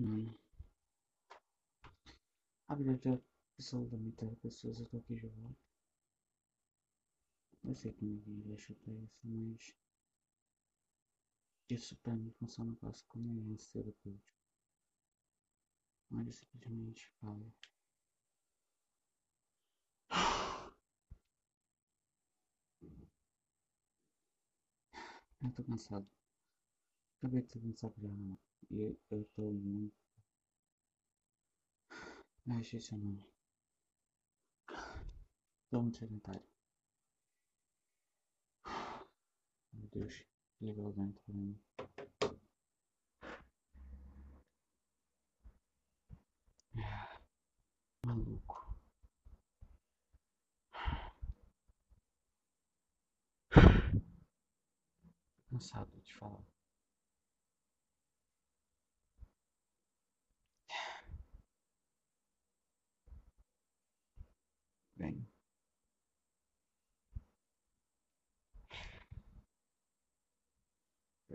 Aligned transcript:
Hum. 0.00 0.32
A 2.68 2.74
vida 2.76 2.94
de 2.96 3.20
absolutamente 3.58 4.24
das 4.24 4.38
pessoas 4.38 4.78
eu 4.78 4.86
tô 4.86 4.98
aqui 4.98 5.16
jogando. 5.16 5.56
Eu 7.64 7.74
sei 7.74 7.92
que 7.92 8.04
ninguém 8.04 8.40
vai 8.42 8.56
chutar 8.58 8.92
isso, 8.92 9.18
mas 9.24 9.74
isso 11.68 11.96
pra 11.96 12.14
mim 12.14 12.30
funciona 12.38 12.74
quase 12.76 13.04
como 13.06 13.28
um 13.28 13.50
lance 13.50 13.72
terapêutico. 13.72 14.38
Eu 16.10 16.32
simplesmente 16.32 17.10
falo. 17.20 17.52
Eu 25.42 25.52
tô 25.52 25.64
cansado. 25.64 26.06
Acabei 27.18 27.42
de 27.42 27.48
cansado 27.48 27.94
já, 27.98 28.08
mano. 28.08 28.38
E 28.70 28.80
eu, 28.80 29.24
tô 29.34 29.50
muito. 29.50 29.94
Não 32.46 32.60
isso 32.78 32.96
não. 32.96 33.18
Tô 35.70 35.82
muito 35.82 35.98
sedentário. 35.98 36.42
Meu 39.72 39.88
Deus, 39.88 40.24
legal 40.60 40.92
dentro 40.92 41.20
pra 41.22 41.34
mim. 41.34 41.58
Maluco. 48.06 48.78
cansado 55.50 56.00
de 56.02 56.14
falar. 56.14 56.57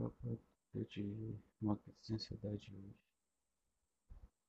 Eu, 0.00 0.84
tive 0.86 1.38
uma 1.60 1.76
crise 1.76 1.98
de 2.02 2.14
ansiedade 2.14 2.74
hoje. 2.74 2.96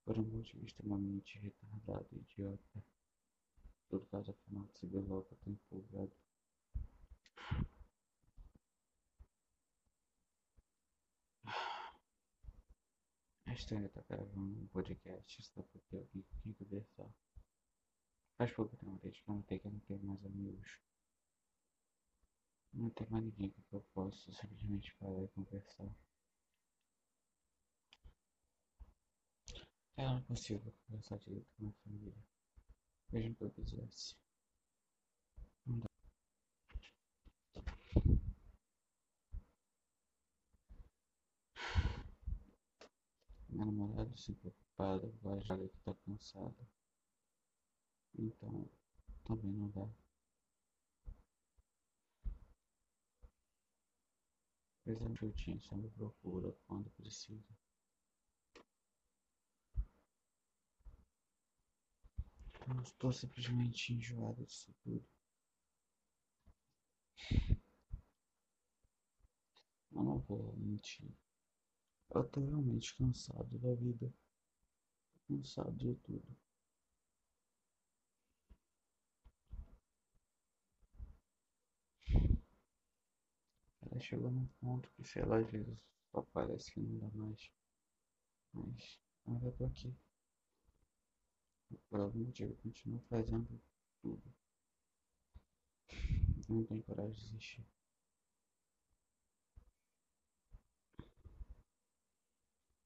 Por 0.05 0.17
um 0.17 0.23
motivo 0.23 0.65
extremamente 0.65 1.39
retardado 1.39 2.07
e 2.11 2.17
idiota. 2.17 2.83
Tudo 3.89 4.05
caso 4.07 4.31
afinal 4.31 4.67
se 4.75 4.85
logo, 4.85 5.27
eu 5.31 5.37
tô 5.37 5.49
empolgado. 5.49 6.11
estranho 13.59 13.87
estar 13.87 14.03
gravando 14.07 14.57
um 14.57 14.67
podcast 14.67 15.43
só 15.43 15.61
porque 15.63 15.97
vim 16.13 16.23
aqui 16.37 16.53
conversar. 16.53 17.13
Faz 18.37 18.51
pouco 18.53 18.77
tempo 18.77 18.97
desde 19.01 19.21
que 19.21 19.29
eu 19.29 19.35
não 19.35 19.41
tenho 19.43 20.03
mais 20.03 20.25
amigos. 20.25 20.79
Não 22.73 22.89
tem 22.91 23.07
mais 23.09 23.23
ninguém 23.23 23.49
que 23.49 23.75
eu 23.75 23.81
possa 23.93 24.31
simplesmente 24.31 24.91
falar 24.93 25.23
e 25.23 25.27
conversar. 25.29 25.89
Eu 29.97 30.09
não 30.11 30.23
consigo 30.23 30.71
conversar 30.87 31.17
direito 31.19 31.47
com 31.57 31.67
a 31.67 31.73
família. 31.83 32.15
Mesmo 33.11 33.35
que 33.35 33.43
eu 33.43 33.51
quisesse. 33.51 34.15
Não 35.65 35.79
dá. 35.79 35.89
Minha 43.49 43.65
namorada 43.65 44.15
se 44.15 44.33
preocupada, 44.35 45.11
vai 45.21 45.41
já 45.41 45.57
que 45.57 45.77
tá 45.83 45.93
cansada. 46.05 46.67
Então, 48.17 48.69
também 49.25 49.51
não 49.51 49.69
dá. 49.71 49.89
Exemplo, 54.89 55.27
eu 55.27 55.31
tinha 55.33 55.59
sempre 55.59 55.87
procura 55.91 56.51
quando 56.65 56.89
precisa. 56.89 57.55
Eu 62.67 62.81
estou 62.81 63.13
simplesmente 63.13 63.93
enjoado 63.93 64.43
disso 64.43 64.73
tudo. 64.83 65.07
Eu 69.91 70.03
não 70.03 70.17
vou 70.21 70.55
mentir. 70.57 71.11
Eu 72.09 72.27
realmente 72.35 72.95
cansado 72.95 73.59
da 73.59 73.75
vida. 73.75 74.11
Cansado 75.27 75.71
de 75.73 75.93
tudo. 75.97 76.35
Chegou 83.99 84.31
num 84.31 84.47
ponto 84.61 84.89
que, 84.91 85.03
sei 85.03 85.23
lá, 85.23 85.37
às 85.37 85.49
vezes 85.51 85.77
só 86.11 86.21
parece 86.33 86.71
que 86.71 86.79
não 86.79 86.97
dá 86.99 87.17
mais. 87.17 87.51
Mas 88.53 88.99
ainda 89.25 89.51
tô 89.51 89.65
aqui. 89.65 89.93
Por 91.89 91.99
algum 91.99 92.19
motivo, 92.19 92.51
eu 92.51 92.57
continuo 92.57 92.99
fazendo 93.09 93.61
tudo. 94.01 94.23
Não 96.47 96.63
tenho 96.65 96.83
coragem 96.83 97.13
de 97.13 97.21
desistir. 97.25 97.65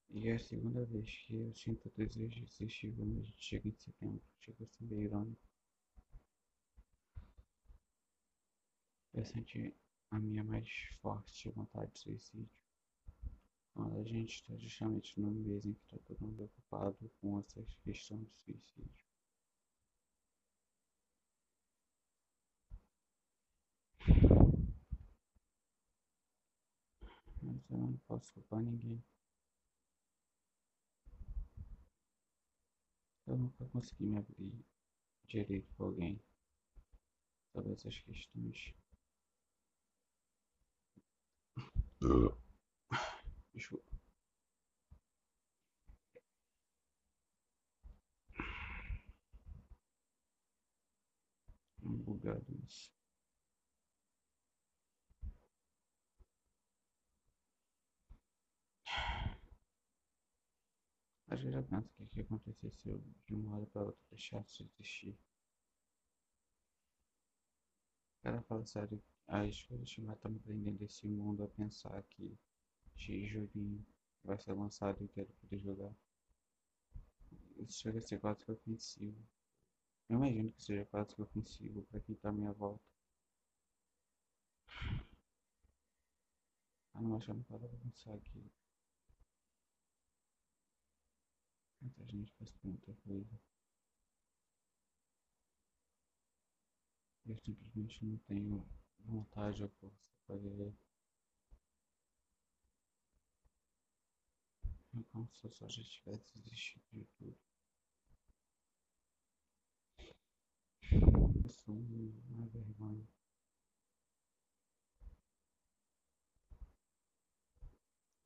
E 0.10 0.28
é 0.28 0.36
a 0.36 0.40
segunda 0.40 0.86
vez 0.86 1.10
que 1.26 1.36
eu 1.36 1.54
sinto 1.56 1.88
o 1.88 1.92
desejo 1.92 2.30
de 2.30 2.46
desistir 2.46 2.94
quando 2.96 3.18
a 3.18 3.22
gente 3.22 3.42
chega 3.42 3.68
em 3.68 3.74
setembro. 3.74 4.22
Chega 4.40 4.64
a 4.64 4.68
ser 4.68 4.84
meio 4.84 5.04
irônico. 5.04 5.42
Eu 9.14 9.26
senti 9.26 9.74
a 10.14 10.20
minha 10.20 10.44
mais 10.44 10.70
forte 11.02 11.50
vontade 11.50 11.92
de 11.92 12.00
suicídio. 12.00 12.50
Quando 13.74 13.98
a 13.98 14.04
gente 14.04 14.36
está 14.36 14.56
justamente 14.58 15.20
no 15.20 15.32
mês 15.32 15.66
em 15.66 15.74
que 15.74 15.82
está 15.86 15.98
todo 16.06 16.22
mundo 16.22 16.44
ocupado 16.44 17.12
com 17.20 17.40
essa 17.40 17.66
questão 17.84 18.24
de 18.24 18.32
suicídio. 18.36 19.04
Mas 27.42 27.72
eu 27.72 27.78
não 27.78 27.98
posso 28.08 28.32
culpar 28.34 28.62
ninguém. 28.62 29.04
Eu 33.26 33.38
nunca 33.38 33.66
consegui 33.66 34.06
me 34.06 34.18
abrir 34.20 34.64
direito 35.26 35.74
com 35.74 35.86
alguém 35.86 36.22
sobre 37.52 37.74
essas 37.74 37.98
questões. 37.98 38.76
Desculpa. 43.56 43.86
Um 51.82 51.98
bugado 52.04 52.46
isso. 52.68 52.92
Às 61.30 61.40
vezes 61.42 61.56
eu 61.56 61.64
penso 61.64 61.90
o 62.00 62.08
que 62.08 62.20
ia 62.20 62.24
acontecer 62.26 62.72
se 62.72 62.90
eu 62.90 63.02
de 63.26 63.34
uma 63.34 63.56
hora 63.56 63.66
para 63.68 63.84
outra 63.84 64.02
deixasse 64.12 64.64
de 64.64 64.70
existir. 64.78 65.18
Cara, 68.24 68.42
fala 68.44 68.66
sério, 68.66 69.04
as 69.28 69.62
coisas 69.64 69.94
que 69.94 70.02
estão 70.02 70.34
prendendo 70.40 70.78
desse 70.78 71.06
mundo 71.06 71.44
a 71.44 71.48
pensar 71.50 72.02
que 72.04 72.38
X 72.96 73.30
joguinho 73.30 73.86
vai 74.24 74.40
ser 74.40 74.54
lançado 74.54 75.04
e 75.04 75.10
quero 75.10 75.28
poder 75.42 75.60
jogar. 75.60 75.94
Isso 77.58 77.82
chega 77.82 78.00
a 78.00 78.02
ser 78.02 78.22
quase 78.22 78.46
que 78.46 78.52
ofensivo. 78.52 79.22
Eu 80.08 80.16
imagino 80.16 80.54
que 80.54 80.64
seja 80.64 80.86
quase 80.86 81.14
que 81.14 81.22
ofensivo 81.22 81.84
para 81.84 82.00
quem 82.00 82.16
tá 82.16 82.30
à 82.30 82.32
minha 82.32 82.54
volta. 82.54 82.86
Ah, 86.94 87.02
não, 87.02 87.18
acho 87.18 87.26
que 87.26 87.34
não 87.34 87.44
paro 87.44 87.68
pra 87.68 87.78
pensar 87.80 88.14
aqui. 88.14 88.42
Muita 91.82 92.06
gente 92.06 92.32
faz 92.38 92.54
muita 92.64 92.94
coisa. 93.06 93.40
Eu 97.34 97.38
simplesmente 97.40 98.06
não 98.06 98.18
tenho 98.28 98.64
vontade 99.00 99.64
ou 99.64 99.70
força 99.70 100.08
para 100.28 100.36
viver. 100.38 100.72
É 104.96 105.04
como 105.12 105.28
se 105.34 105.44
eu 105.44 105.52
só 105.52 105.68
já 105.68 105.82
tivesse 105.84 106.38
desistido 106.38 106.84
de 106.92 107.06
tudo. 107.18 107.36
Eu 111.44 111.50
sou 111.50 111.74
uma 111.74 112.46
vergonha. 112.50 113.08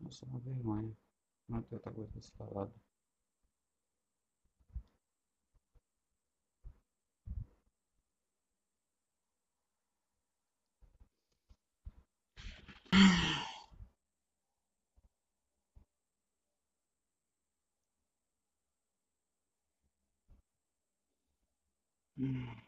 Eu 0.01 0.11
sou 0.11 0.27
uma 0.27 0.39
vergonha. 0.41 0.97
Não 1.47 1.61
tem 1.61 1.77
outra 1.77 1.93
coisa 1.93 2.11
ser 2.19 2.31
falado. 2.31 2.73
嗯。 22.17 22.66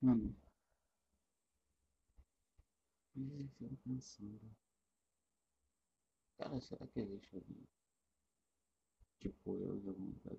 Mano. 0.00 0.34
Eu 3.14 3.48
fico 3.58 3.76
pensando. 3.84 4.40
Cara, 6.36 6.60
será 6.60 6.86
que 6.88 7.00
existe 7.00 7.34
alguém? 7.34 7.68
Tipo, 9.20 9.56
eu 9.56 9.78
de 9.80 9.88
algum 9.88 10.06
lugar 10.06 10.36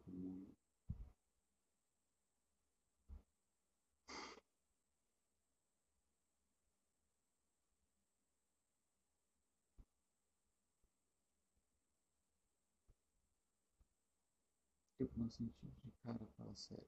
Tipo, 15.00 15.18
no 15.18 15.30
sentido 15.32 15.72
de 15.82 15.92
cara, 16.04 16.28
fala 16.36 16.54
sério. 16.58 16.86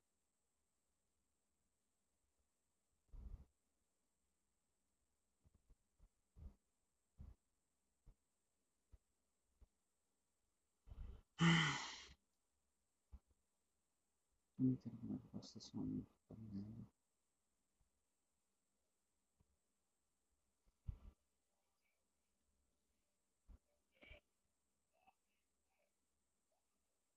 Não 14.59 14.75
como 14.75 14.95
é 15.15 15.17
que 15.17 15.25
eu 15.25 15.29
posso 15.31 15.53
ser 15.53 15.61
só 15.61 15.79
um 15.79 16.03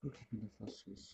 Por 0.05 0.13
que 0.13 0.35
eu 0.35 0.47
faço 0.59 0.91
isso? 0.91 1.13